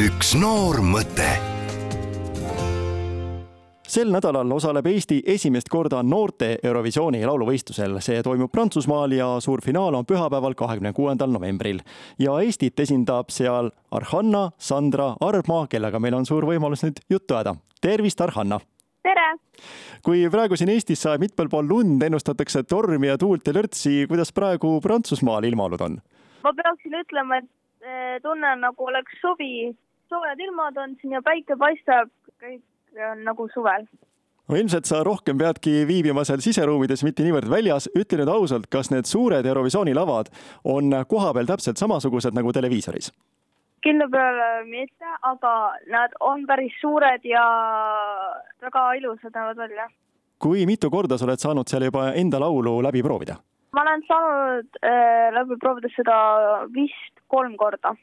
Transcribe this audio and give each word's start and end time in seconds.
üks 0.00 0.30
noor 0.38 0.78
mõte 0.80 1.26
sel 3.90 4.08
nädalal 4.14 4.48
osaleb 4.54 4.86
Eesti 4.88 5.18
esimest 5.28 5.68
korda 5.68 5.98
noorte 6.06 6.54
Eurovisiooni 6.62 7.20
lauluvõistlusel. 7.26 7.98
see 8.00 8.22
toimub 8.24 8.52
Prantsusmaal 8.52 9.12
ja 9.12 9.26
suur 9.44 9.60
finaal 9.60 9.98
on 9.98 10.06
pühapäeval, 10.06 10.54
kahekümne 10.54 10.92
kuuendal 10.96 11.28
novembril. 11.34 11.82
ja 12.18 12.38
Eestit 12.40 12.80
esindab 12.80 13.28
seal 13.28 13.70
Arhanna 13.90 14.50
Sandra 14.58 15.16
Arbma, 15.20 15.66
kellega 15.66 16.00
meil 16.00 16.14
on 16.14 16.24
suur 16.26 16.48
võimalus 16.48 16.86
nüüd 16.86 17.02
juttu 17.10 17.34
ajada. 17.34 17.56
tervist, 17.80 18.20
Arhanna! 18.20 18.60
tere! 19.02 19.36
kui 20.02 20.24
praegu 20.30 20.56
siin 20.56 20.70
Eestis 20.70 21.02
sajab 21.02 21.26
mitmel 21.26 21.48
pool 21.48 21.68
lund, 21.68 22.02
ennustatakse 22.02 22.62
tormi 22.62 23.12
ja 23.12 23.18
tuult 23.18 23.46
ja 23.46 23.52
lörtsi, 23.52 24.06
kuidas 24.08 24.32
praegu 24.32 24.80
Prantsusmaal 24.80 25.44
ilmaolud 25.44 25.80
on? 25.80 26.00
ma 26.44 26.56
peaksin 26.56 26.96
ütlema, 27.04 27.42
et 27.42 27.84
eh, 27.84 28.18
tunnen 28.22 28.60
nagu 28.64 28.86
oleks 28.86 29.20
suvi, 29.20 29.76
soojad 30.10 30.40
ilmad 30.46 30.76
on 30.76 30.94
siin 31.00 31.16
ja 31.16 31.22
päike 31.22 31.56
paistab, 31.58 32.12
kõik 32.42 33.02
on 33.10 33.24
nagu 33.24 33.48
suvel. 33.54 33.86
no 34.48 34.58
ilmselt 34.58 34.88
sa 34.90 35.02
rohkem 35.06 35.38
peadki 35.38 35.86
viibima 35.88 36.24
seal 36.26 36.42
siseruumides, 36.44 37.04
mitte 37.06 37.26
niivõrd 37.26 37.50
väljas. 37.50 37.88
ütle 37.96 38.22
nüüd 38.22 38.32
ausalt, 38.34 38.70
kas 38.70 38.90
need 38.90 39.06
suured 39.10 39.46
Eurovisiooni 39.46 39.94
lavad 39.94 40.32
on 40.64 40.90
kohapeal 41.08 41.46
täpselt 41.46 41.78
samasugused 41.82 42.34
nagu 42.34 42.52
televiisoris? 42.52 43.12
kindla 43.84 44.08
peale 44.12 44.48
mitte, 44.68 45.12
aga 45.24 45.52
nad 45.88 46.16
on 46.20 46.44
päris 46.48 46.74
suured 46.80 47.24
ja 47.24 47.44
väga 48.60 48.82
ilusad 48.98 49.32
näevad 49.34 49.56
välja. 49.56 49.88
kui 50.38 50.66
mitu 50.66 50.90
korda 50.90 51.18
sa 51.18 51.26
oled 51.28 51.40
saanud 51.40 51.68
seal 51.68 51.86
juba 51.88 52.10
enda 52.12 52.40
laulu 52.40 52.80
läbi 52.82 53.02
proovida? 53.02 53.38
ma 53.72 53.82
olen 53.86 54.02
saanud 54.08 54.80
äh, 54.84 55.30
läbi 55.38 55.56
proovida 55.62 55.88
seda 55.96 56.16
vist 56.74 57.14
kolm 57.28 57.56
korda. 57.56 57.94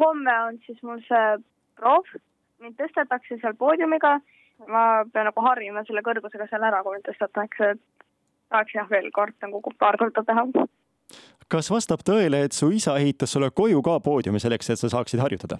Homme 0.00 0.34
on 0.48 0.58
siis 0.66 0.82
mul 0.82 1.00
see 1.08 1.24
proov 1.78 2.06
mind 2.62 2.78
tõstetakse 2.78 3.38
seal 3.40 3.56
poodiumiga, 3.58 4.16
ma 4.70 4.84
pean 5.12 5.26
nagu 5.28 5.44
harjuma 5.46 5.82
selle 5.86 6.04
kõrgusega 6.06 6.46
seal 6.50 6.62
ära, 6.68 6.82
kui 6.84 6.96
mind 6.96 7.08
tõstetakse, 7.08 7.72
et 7.74 8.06
tahaks 8.52 8.76
jah 8.76 8.88
veel 8.90 9.10
kord 9.14 9.34
nagu 9.42 9.62
paar 9.78 9.98
korda 10.00 10.24
teha. 10.28 10.46
kas 11.52 11.70
vastab 11.70 12.04
tõele, 12.06 12.44
et 12.46 12.56
su 12.56 12.70
isa 12.72 12.96
ehitas 12.98 13.32
sulle 13.34 13.50
koju 13.50 13.82
ka 13.82 13.98
poodiumi 14.00 14.40
selleks, 14.40 14.70
et 14.70 14.80
sa 14.80 14.88
saaksid 14.92 15.20
harjutada? 15.20 15.58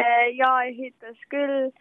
Äh, 0.00 0.30
ja 0.36 0.52
ehitas 0.64 1.18
küll. 1.28 1.72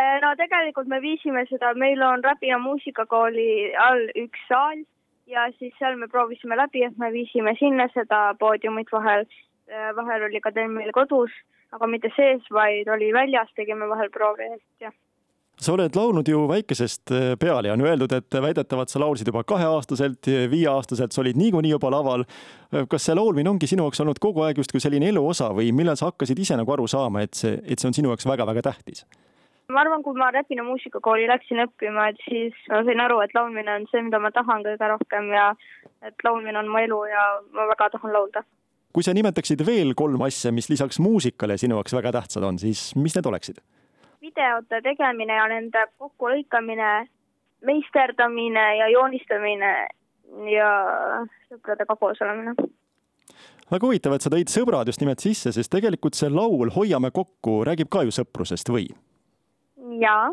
Äh, 0.00 0.20
no 0.22 0.30
tegelikult 0.38 0.88
me 0.88 1.00
viisime 1.02 1.44
seda, 1.50 1.74
meil 1.74 2.02
on 2.02 2.22
Räpina 2.24 2.58
muusikakooli 2.62 3.74
all 3.76 4.06
üks 4.16 4.46
saal 4.48 4.86
ja 5.28 5.48
siis 5.58 5.74
seal 5.78 5.98
me 6.00 6.08
proovisime 6.08 6.56
läbi, 6.56 6.84
et 6.86 6.96
me 6.96 7.10
viisime 7.12 7.54
sinna 7.58 7.88
seda 7.92 8.34
poodiumit 8.40 8.92
vahel. 8.92 9.26
Äh, 9.68 9.92
vahel 9.96 10.28
oli 10.28 10.40
ka 10.40 10.52
teil 10.52 10.70
meil 10.72 10.92
kodus 10.96 11.32
aga 11.76 11.88
mitte 11.90 12.10
sees, 12.16 12.46
vaid 12.54 12.88
oli 12.92 13.10
väljas, 13.14 13.50
tegime 13.56 13.88
vahel 13.90 14.10
proovi, 14.14 14.48
et 14.56 14.88
jah 14.88 14.96
sa 15.58 15.72
oled 15.74 15.96
laulnud 15.98 16.28
ju 16.30 16.44
väikesest 16.46 17.10
äh, 17.10 17.32
peale 17.34 17.66
ja 17.66 17.74
on 17.74 17.80
öeldud, 17.82 18.12
et 18.14 18.36
väidetavalt 18.44 18.92
sa 18.92 19.00
laulsid 19.02 19.26
juba 19.26 19.40
kaheaastaselt, 19.42 20.28
viieaastaselt, 20.52 21.10
sa 21.10 21.18
olid 21.24 21.34
niikuinii 21.40 21.72
juba 21.72 21.90
laval. 21.90 22.22
kas 22.88 23.08
see 23.08 23.16
laulmine 23.18 23.50
ongi 23.50 23.66
sinu 23.66 23.88
jaoks 23.88 23.98
olnud 24.04 24.20
kogu 24.22 24.44
aeg 24.46 24.60
justkui 24.62 24.78
selline 24.78 25.08
elu 25.10 25.24
osa 25.26 25.48
või 25.56 25.72
millal 25.74 25.98
sa 25.98 26.12
hakkasid 26.12 26.38
ise 26.38 26.54
nagu 26.60 26.72
aru 26.76 26.86
saama, 26.86 27.24
et 27.26 27.34
see, 27.34 27.56
et 27.66 27.82
see 27.82 27.90
on 27.90 27.96
sinu 27.96 28.12
jaoks 28.12 28.28
väga-väga 28.30 28.62
tähtis? 28.68 29.02
ma 29.74 29.82
arvan, 29.82 30.04
kui 30.06 30.14
ma 30.14 30.30
Räpina 30.30 30.62
muusikakooli 30.62 31.26
läksin 31.28 31.64
õppima, 31.66 32.06
et 32.12 32.22
siis 32.28 32.54
ma 32.70 32.84
sain 32.86 33.02
aru, 33.02 33.18
et 33.26 33.34
laulmine 33.34 33.74
on 33.80 33.90
see, 33.90 34.04
mida 34.06 34.22
ma 34.22 34.30
tahan 34.30 34.62
kõige 34.62 34.92
rohkem 34.94 35.32
ja 35.34 35.48
et 36.06 36.24
laulmine 36.24 36.62
on 36.62 36.70
mu 36.70 36.78
elu 36.86 37.02
ja 37.10 37.26
ma 37.50 37.66
väga 37.74 37.90
tahan 37.98 38.14
laulda 38.14 38.46
kui 38.98 39.06
sa 39.06 39.12
nimetaksid 39.14 39.60
veel 39.62 39.92
kolm 39.94 40.24
asja, 40.26 40.50
mis 40.50 40.66
lisaks 40.72 40.96
muusikale 40.98 41.54
sinu 41.54 41.76
jaoks 41.76 41.94
väga 41.94 42.10
tähtsad 42.16 42.42
on, 42.42 42.56
siis 42.58 42.96
mis 42.98 43.14
need 43.14 43.26
oleksid? 43.30 43.60
videote 44.18 44.80
tegemine 44.82 45.36
ja 45.36 45.44
nende 45.46 45.84
kokkulõikamine, 46.02 46.88
meisterdamine 47.62 48.64
ja 48.80 48.88
joonistamine 48.90 49.68
ja 50.50 50.70
sõpradega 51.46 51.94
koos 52.00 52.18
olemine. 52.26 52.56
väga 53.70 53.86
huvitav, 53.86 54.16
et 54.16 54.26
sa 54.26 54.32
tõid 54.34 54.50
sõbrad 54.50 54.90
just 54.90 55.04
nimelt 55.04 55.22
sisse, 55.22 55.52
sest 55.54 55.70
tegelikult 55.70 56.18
see 56.18 56.32
laul 56.34 56.74
Hoiame 56.74 57.12
kokku 57.14 57.60
räägib 57.68 57.92
ka 57.94 58.02
ju 58.02 58.16
sõprusest 58.18 58.72
või? 58.74 58.88
jaa, 60.02 60.32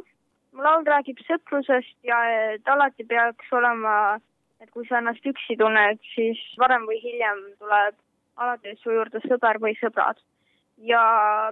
mu 0.58 0.66
laul 0.66 0.88
räägib 0.90 1.22
sõprusest 1.28 2.00
ja 2.09 2.18
et 2.56 2.74
alati 2.74 3.06
peaks 3.06 3.54
olema, 3.54 4.18
et 4.58 4.74
kui 4.74 4.90
sa 4.90 5.04
ennast 5.04 5.22
üksi 5.22 5.59
tunned, 5.62 6.02
siis 6.16 6.42
varem 6.58 6.90
või 6.90 6.98
hiljem 7.06 7.46
tuleb 7.62 8.02
alati 8.38 8.75
su 8.81 8.94
juurde 8.96 9.22
sõber 9.28 9.62
või 9.63 9.75
sõbrad. 9.81 10.19
ja 10.78 11.01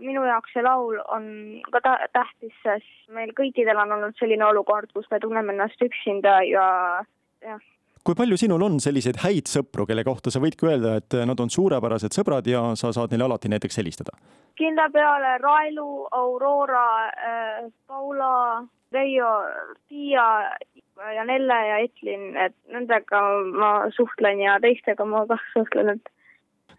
minu 0.04 0.26
jaoks 0.28 0.52
see 0.52 0.64
laul 0.64 0.98
on 1.08 1.28
ka 1.72 1.80
tähtis, 2.12 2.56
sest 2.64 3.12
meil 3.16 3.32
kõikidel 3.38 3.80
on 3.80 3.92
olnud 3.96 4.18
selline 4.20 4.46
olukord, 4.46 4.92
kus 4.94 5.08
me 5.12 5.20
tunneme 5.24 5.54
ennast 5.54 5.82
üksinda 5.82 6.42
ja 6.44 6.66
jah 7.42 7.62
kui 8.04 8.18
palju 8.20 8.36
sinul 8.36 8.64
on 8.66 8.80
selliseid 8.84 9.22
häid 9.24 9.48
sõpru, 9.48 9.86
kelle 9.88 10.04
kohta 10.04 10.32
sa 10.34 10.42
võidki 10.44 10.68
öelda, 10.68 10.98
et 11.00 11.16
nad 11.24 11.40
on 11.40 11.52
suurepärased 11.54 12.12
sõbrad 12.12 12.48
ja 12.52 12.74
sa 12.80 12.92
saad 12.96 13.14
neile 13.14 13.30
alati 13.30 13.52
näiteks 13.52 13.80
helistada? 13.80 14.18
kindla 14.60 14.90
peale 14.94 15.38
Railu, 15.42 16.06
Aurora 16.12 16.86
äh,, 17.10 17.72
Paula, 17.88 18.64
Veijo, 18.94 19.32
Tiia 19.90 20.26
ja 21.16 21.24
Nelle 21.26 21.60
ja 21.68 21.80
Etlin, 21.82 22.36
et 22.38 22.56
nendega 22.70 23.22
ma 23.56 23.72
suhtlen 23.96 24.44
ja 24.44 24.60
teistega 24.62 25.08
ma 25.10 25.24
kah 25.30 25.42
suhtlen, 25.56 25.96
et 25.96 26.12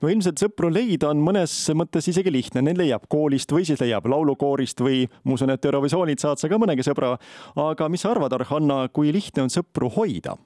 no 0.03 0.11
ilmselt 0.11 0.41
sõpru 0.43 0.71
leida 0.73 1.11
on 1.13 1.21
mõnes 1.25 1.53
mõttes 1.77 2.09
isegi 2.11 2.33
lihtne, 2.33 2.63
neid 2.65 2.81
leiab 2.81 3.07
koolist 3.13 3.53
või 3.53 3.67
siis 3.69 3.81
leiab 3.83 4.07
laulukoorist 4.11 4.81
või 4.85 5.05
ma 5.25 5.37
usun, 5.37 5.53
et 5.55 5.65
Eurovisioonilt 5.65 6.23
saad 6.23 6.41
sa 6.41 6.51
ka 6.51 6.59
mõnegi 6.61 6.87
sõbra. 6.87 7.15
aga 7.57 7.89
mis 7.89 8.05
sa 8.05 8.13
arvad, 8.13 8.33
Arhanna, 8.33 8.89
kui 8.89 9.13
lihtne 9.13 9.47
on 9.47 9.53
sõpru 9.53 9.91
hoida? 9.97 10.37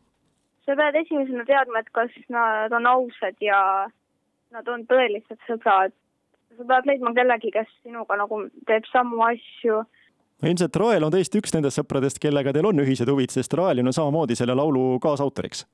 sa 0.68 0.76
pead 0.76 0.98
esimesena 1.00 1.46
teadma, 1.48 1.80
et 1.80 1.88
kas 1.96 2.12
nad 2.28 2.72
on 2.76 2.86
ausad 2.86 3.38
ja 3.40 3.88
nad 4.52 4.68
on 4.68 4.84
tõelised 4.88 5.38
sõbrad. 5.48 5.94
sa 6.56 6.64
pead 6.64 6.90
leidma 6.90 7.14
kellegi, 7.14 7.52
kes 7.54 7.70
sinuga 7.82 8.16
nagu 8.16 8.44
teeb 8.66 8.84
samu 8.92 9.22
asju 9.30 9.84
ilmselt 10.46 10.76
Rael 10.76 11.02
on 11.02 11.10
tõesti 11.10 11.40
üks 11.40 11.54
nendest 11.54 11.80
sõpradest, 11.80 12.20
kellega 12.22 12.52
teil 12.54 12.68
on 12.68 12.78
ühised 12.78 13.08
huvid, 13.10 13.32
sest 13.34 13.54
Rael 13.58 13.80
on 13.82 13.92
samamoodi 13.92 14.36
selle 14.38 14.54
laulu 14.54 15.00
kaasautoriks. 15.02 15.66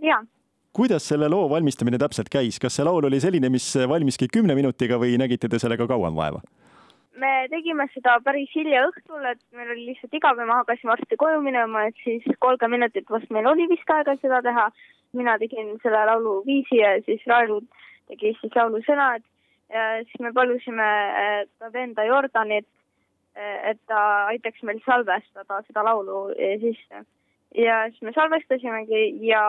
jaa 0.00 0.22
kuidas 0.72 1.08
selle 1.08 1.28
loo 1.28 1.48
valmistamine 1.50 2.00
täpselt 2.00 2.30
käis, 2.32 2.58
kas 2.60 2.76
see 2.76 2.84
laul 2.86 3.04
oli 3.08 3.20
selline, 3.20 3.50
mis 3.52 3.66
valmiski 3.88 4.28
kümne 4.32 4.56
minutiga 4.58 4.98
või 5.00 5.18
nägite 5.20 5.48
te 5.48 5.60
sellega 5.62 5.86
kauem 5.90 6.16
vaeva? 6.16 6.42
me 7.22 7.46
tegime 7.52 7.84
seda 7.92 8.16
päris 8.24 8.50
hilja 8.56 8.86
õhtul, 8.88 9.22
et 9.30 9.40
meil 9.54 9.70
oli 9.74 9.84
lihtsalt 9.90 10.16
ja 10.16 10.32
me 10.38 10.56
hakkasime 10.56 10.90
varsti 10.94 11.18
koju 11.20 11.42
minema, 11.44 11.84
et 11.86 11.98
siis 12.02 12.24
kolmkümmend 12.42 12.80
minutit 12.80 13.10
vast 13.14 13.30
meil 13.30 13.46
oli 13.46 13.68
vist 13.70 13.90
aega 13.94 14.16
seda 14.22 14.42
teha. 14.42 14.70
mina 15.12 15.36
tegin 15.38 15.74
selle 15.82 16.06
laulu 16.08 16.38
viisi 16.46 16.78
ja 16.80 16.94
siis 17.04 17.20
Raelu 17.28 17.58
tegi 18.08 18.32
siis 18.40 18.54
laulu 18.56 18.80
sõnad 18.86 19.20
ja 19.68 19.82
siis 20.06 20.20
me 20.24 20.32
palusime 20.32 20.86
ta 21.58 21.68
venda 21.72 22.04
Jordanit, 22.04 22.66
et 23.36 23.78
ta 23.86 24.00
aitaks 24.32 24.62
meil 24.62 24.80
salvestada 24.86 25.60
seda 25.66 25.84
laulu 25.84 26.30
sisse 26.64 27.04
ja 27.54 27.84
siis 27.90 28.02
me 28.02 28.12
salvestasimegi 28.14 29.26
ja 29.26 29.42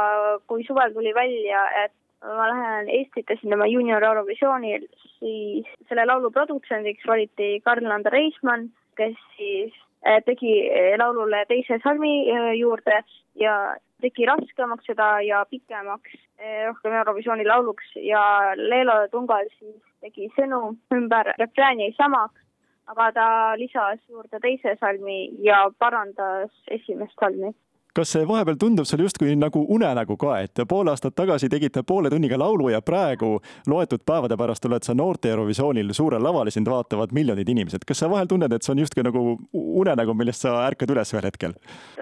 kui 0.47 0.63
suvel 0.67 0.93
tuli 0.93 1.13
välja, 1.15 1.63
et 1.83 1.93
ma 2.23 2.47
lähen 2.49 2.89
Eestit 2.89 3.31
esindama 3.31 3.67
juunior 3.67 4.03
Eurovisioonil, 4.03 4.85
siis 5.19 5.67
selle 5.89 6.05
laulu 6.07 6.31
produtsendiks 6.31 7.07
valiti 7.07 7.59
Karl-Lander 7.65 8.13
Reismann, 8.13 8.69
kes 8.97 9.15
siis 9.37 9.73
eh, 10.05 10.21
tegi 10.25 10.53
laulule 10.99 11.43
teise 11.49 11.79
salmi 11.83 12.13
eh, 12.31 12.53
juurde 12.59 13.01
ja 13.39 13.57
tegi 14.03 14.27
raskemaks 14.27 14.87
seda 14.91 15.09
ja 15.23 15.43
pikemaks 15.49 16.15
eh, 16.39 16.63
rohkem 16.67 16.95
Eurovisiooni 17.01 17.47
lauluks. 17.47 17.91
Ja 17.95 18.23
Leelo 18.55 19.01
Tungal 19.11 19.51
siis 19.57 19.79
tegi 20.03 20.31
sõnu 20.37 20.77
ümber, 20.95 21.33
refrään 21.39 21.83
jäi 21.83 21.91
samaks, 21.97 22.39
aga 22.87 23.11
ta 23.15 23.27
lisas 23.59 23.99
juurde 24.11 24.39
teise 24.43 24.77
salmi 24.79 25.29
ja 25.43 25.65
parandas 25.79 26.51
esimest 26.71 27.15
salmi 27.19 27.53
kas 27.93 28.11
see 28.15 28.25
vahepeal 28.27 28.57
tundub 28.59 28.87
sulle 28.89 29.05
justkui 29.05 29.35
nagu 29.37 29.61
unenägu 29.75 30.17
ka, 30.17 30.37
et 30.41 30.61
pool 30.69 30.89
aastat 30.89 31.15
tagasi 31.15 31.49
tegite 31.49 31.83
poole 31.87 32.09
tunniga 32.09 32.39
laulu 32.41 32.71
ja 32.73 32.81
praegu 32.81 33.35
loetud 33.69 34.01
päevade 34.05 34.37
pärast 34.37 34.65
oled 34.65 34.85
sa 34.85 34.95
noorte 34.97 35.29
Eurovisioonil 35.29 35.93
suurel 35.93 36.23
laval 36.23 36.49
ja 36.49 36.55
sind 36.57 36.69
vaatavad 36.69 37.13
miljonid 37.13 37.49
inimesed. 37.49 37.85
kas 37.87 38.01
sa 38.01 38.09
vahel 38.09 38.27
tunned, 38.27 38.51
et 38.51 38.63
see 38.63 38.73
on 38.73 38.81
justkui 38.81 39.05
nagu 39.05 39.23
unenägu, 39.53 40.13
millest 40.13 40.45
sa 40.45 40.55
ärkad 40.67 40.93
üles 40.95 41.13
ühel 41.13 41.29
hetkel? 41.29 41.53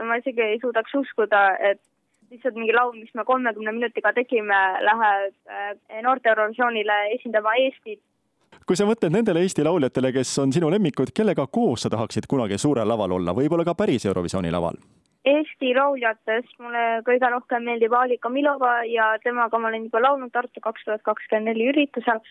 ma 0.08 0.20
isegi 0.22 0.46
ei 0.46 0.60
suudaks 0.62 0.96
uskuda, 0.96 1.42
et 1.72 1.82
lihtsalt 2.32 2.56
mingi 2.56 2.74
laul, 2.74 2.96
mis 2.96 3.12
me 3.14 3.28
kolmekümne 3.28 3.76
minutiga 3.76 4.14
tegime, 4.16 4.62
läheb 4.88 5.36
eh, 5.52 6.00
noorte 6.06 6.32
Eurovisioonile 6.32 7.02
esindama 7.18 7.58
Eestit 7.66 8.00
kui 8.68 8.78
sa 8.80 8.86
mõtled 8.88 9.12
nendele 9.12 9.42
Eesti 9.44 9.66
lauljatele, 9.68 10.14
kes 10.16 10.32
on 10.40 10.54
sinu 10.56 10.70
lemmikud, 10.72 11.12
kellega 11.16 11.48
koos 11.52 11.84
sa 11.84 11.92
tahaksid 11.92 12.30
kunagi 12.32 12.62
suurel 12.62 12.88
laval 12.88 13.18
olla, 13.18 13.36
võib-olla 13.36 13.68
ka 13.68 13.76
päris 13.76 14.06
Eurovisiooni 14.08 14.52
laval? 14.54 14.80
Eesti 15.26 15.76
lauljatest 15.78 16.56
mulle 16.58 17.02
kõige 17.06 17.30
rohkem 17.30 17.68
meeldib 17.68 17.94
Alika 17.94 18.30
Milova 18.34 18.80
ja 18.90 19.12
temaga 19.22 19.60
ma 19.62 19.70
olen 19.70 19.86
juba 19.86 20.02
laulnud 20.02 20.34
Tartu 20.34 20.64
kaks 20.64 20.88
tuhat 20.88 21.04
kakskümmend 21.06 21.52
neli 21.52 21.68
üritusel. 21.70 22.24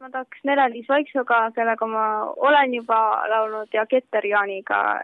ma 0.00 0.10
tahaks 0.12 0.44
Nele-Liis 0.44 0.88
Vaiksoga, 0.88 1.50
kellega 1.56 1.86
ma 1.88 2.04
olen 2.36 2.74
juba 2.74 2.98
laulnud 3.32 3.74
ja 3.74 3.86
Keter 3.86 4.26
Jaaniga. 4.26 5.00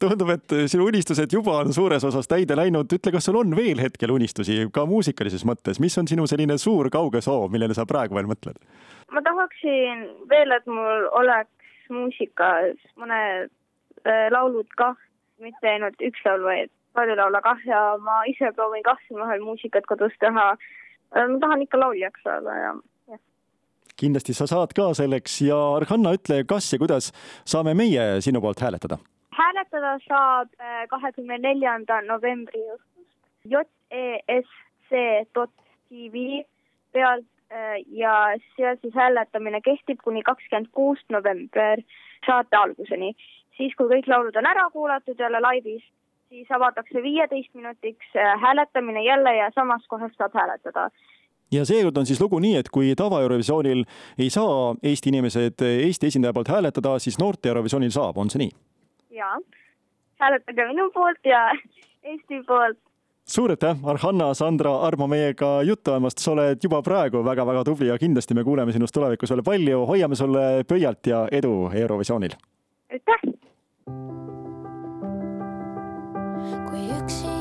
tundub, 0.00 0.30
et 0.30 0.54
sinu 0.70 0.86
unistused 0.86 1.32
juba 1.32 1.58
on 1.58 1.72
suures 1.72 2.04
osas 2.04 2.28
täide 2.28 2.56
läinud. 2.56 2.86
ütle, 2.86 3.12
kas 3.12 3.24
sul 3.24 3.42
on 3.42 3.56
veel 3.56 3.82
hetkel 3.82 4.10
unistusi 4.10 4.68
ka 4.72 4.86
muusikalises 4.86 5.44
mõttes, 5.44 5.80
mis 5.80 5.98
on 5.98 6.06
sinu 6.06 6.26
selline 6.26 6.58
suur 6.58 6.90
kauge 6.90 7.20
soov, 7.20 7.50
millele 7.50 7.74
sa 7.74 7.86
praegu 7.86 8.14
veel 8.14 8.30
mõtled? 8.30 8.62
ma 9.10 9.22
tahaksin 9.22 10.06
veel, 10.30 10.52
et 10.52 10.66
mul 10.66 11.10
oleks 11.18 11.50
muusikas 11.90 12.78
mõned 12.94 13.50
äh, 14.06 14.30
laulud 14.30 14.68
kah, 14.78 14.94
mitte 15.40 15.68
ainult 15.68 16.00
üks 16.10 16.22
laul, 16.26 16.44
vaid 16.46 16.70
palju 16.94 17.16
laule 17.18 17.40
kah 17.44 17.60
ja 17.66 17.80
ma 18.02 18.22
ise 18.30 18.52
proovin 18.56 18.82
kah 18.86 18.98
siin 19.06 19.20
vahel 19.20 19.44
muusikat 19.44 19.86
kodus 19.86 20.14
teha. 20.20 20.46
ma 21.14 21.38
tahan 21.42 21.62
ikka 21.62 21.78
lauljaks 21.78 22.22
saada 22.26 22.56
ja 22.64 22.72
kindlasti 24.00 24.32
sa 24.34 24.46
saad 24.48 24.72
ka 24.76 24.94
selleks 24.96 25.40
ja 25.44 25.56
Arhanna, 25.76 26.14
ütle, 26.16 26.44
kas 26.48 26.72
ja 26.72 26.78
kuidas 26.80 27.12
saame 27.44 27.74
meie 27.76 28.20
sinu 28.24 28.40
poolt 28.40 28.60
hääletada? 28.64 28.96
hääletada 29.40 29.98
saab 30.04 30.48
äh, 30.60 30.86
kahekümne 30.92 31.38
neljanda 31.38 32.00
novembri 32.06 32.62
õhtust 32.74 33.18
jesc.tv 34.30 35.34
pealt 36.92 37.26
äh, 37.52 37.76
ja 38.02 38.14
seal 38.56 38.76
siis 38.82 38.94
hääletamine 38.94 39.60
kehtib 39.64 39.98
kuni 40.04 40.22
kakskümmend 40.26 40.68
kuus 40.76 41.00
november 41.08 41.74
saate 42.26 42.56
alguseni. 42.56 43.14
Siis, 43.60 43.76
kui 43.76 43.92
kõik 43.92 44.08
laulud 44.08 44.36
on 44.40 44.48
ära 44.48 44.66
kuulatud 44.72 45.20
jälle 45.20 45.40
laivis, 45.44 45.84
siis 46.32 46.50
avatakse 46.56 47.02
viieteist 47.04 47.54
minutiks 47.54 48.16
äh, 48.16 48.34
hääletamine 48.40 49.04
jälle 49.04 49.36
ja 49.36 49.50
samas 49.54 49.86
kohas 49.88 50.16
saab 50.16 50.34
hääletada 50.34 50.88
ja 51.52 51.64
seekord 51.66 51.96
on 51.96 52.06
siis 52.06 52.20
lugu 52.20 52.38
nii, 52.38 52.56
et 52.60 52.68
kui 52.72 52.92
tava-Eurovisioonil 52.96 53.84
ei 54.18 54.30
saa 54.30 54.74
Eesti 54.82 55.10
inimesed 55.10 55.64
Eesti 55.68 56.10
esindaja 56.12 56.32
poolt 56.32 56.48
hääletada, 56.48 56.98
siis 56.98 57.18
noorte 57.18 57.50
Eurovisioonil 57.50 57.90
saab, 57.94 58.18
on 58.18 58.30
see 58.30 58.44
nii? 58.44 58.52
jaa, 59.20 59.38
hääletage 60.22 60.68
minu 60.68 60.90
poolt 60.94 61.26
ja 61.26 61.48
Eesti 62.02 62.42
poolt. 62.46 62.78
suur 63.26 63.50
aitäh, 63.50 63.76
Arhanna, 63.84 64.34
Sandra 64.34 64.76
Armo 64.86 65.06
meiega 65.06 65.62
juttu 65.66 65.90
ajamast, 65.90 66.22
sa 66.22 66.32
oled 66.36 66.62
juba 66.62 66.82
praegu 66.82 67.24
väga-väga 67.26 67.64
tubli 67.64 67.90
ja 67.90 67.98
kindlasti 67.98 68.34
me 68.34 68.44
kuuleme 68.44 68.72
sinust 68.72 68.94
tulevikus 68.94 69.34
veel 69.34 69.44
palju, 69.46 69.84
hoiame 69.90 70.16
sulle 70.16 70.64
pöialt 70.68 71.06
ja 71.06 71.26
edu 71.32 71.70
Eurovisioonil! 71.74 72.38
aitäh! 72.92 73.39
Kui 76.70 76.82
üksi 76.98 77.39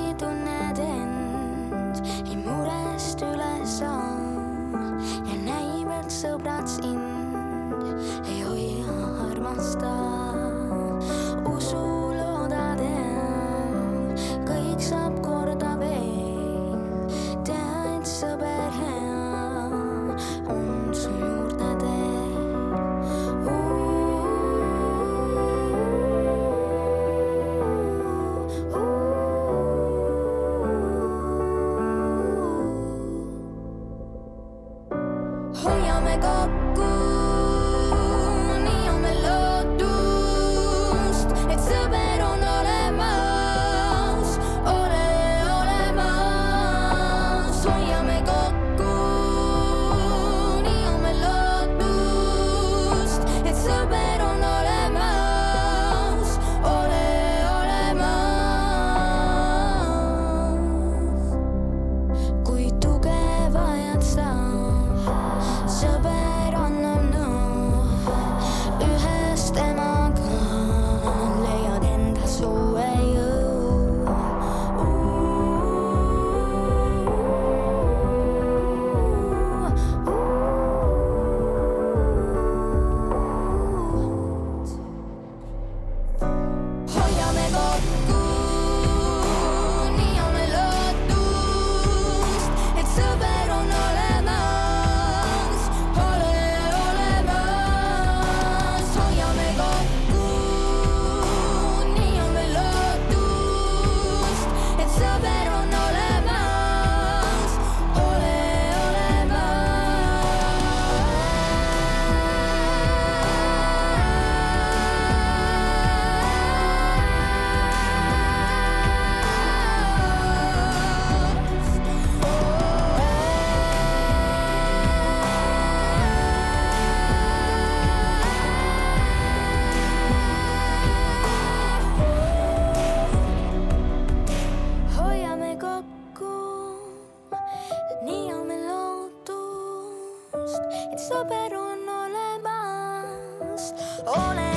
all 144.08 144.49